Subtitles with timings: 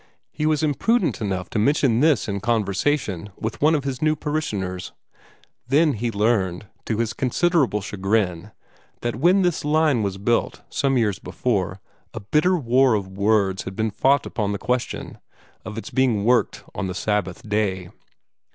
[0.31, 4.93] He was imprudent enough to mention this in conversation with one of his new parishioners.
[5.67, 8.49] Then he learned, to his considerable chagrin,
[9.01, 11.79] that when this line was built, some years before,
[12.15, 15.19] a bitter war of words had been fought upon the question
[15.63, 17.91] of its being worked on the Sabbath day.